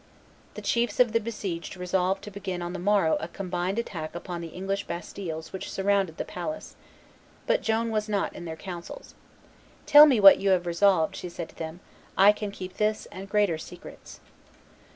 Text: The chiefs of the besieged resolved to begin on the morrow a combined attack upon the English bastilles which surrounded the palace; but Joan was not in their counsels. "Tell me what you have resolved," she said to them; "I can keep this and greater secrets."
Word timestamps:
The 0.55 0.63
chiefs 0.63 0.99
of 0.99 1.11
the 1.11 1.19
besieged 1.19 1.77
resolved 1.77 2.23
to 2.23 2.31
begin 2.31 2.63
on 2.63 2.73
the 2.73 2.79
morrow 2.79 3.17
a 3.19 3.27
combined 3.27 3.77
attack 3.77 4.15
upon 4.15 4.41
the 4.41 4.47
English 4.47 4.87
bastilles 4.87 5.53
which 5.53 5.69
surrounded 5.69 6.17
the 6.17 6.25
palace; 6.25 6.75
but 7.45 7.61
Joan 7.61 7.91
was 7.91 8.09
not 8.09 8.33
in 8.33 8.45
their 8.45 8.55
counsels. 8.55 9.13
"Tell 9.85 10.07
me 10.07 10.19
what 10.19 10.39
you 10.39 10.49
have 10.49 10.65
resolved," 10.65 11.15
she 11.15 11.29
said 11.29 11.49
to 11.49 11.55
them; 11.55 11.81
"I 12.17 12.31
can 12.31 12.49
keep 12.49 12.77
this 12.77 13.05
and 13.11 13.29
greater 13.29 13.59
secrets." 13.59 14.19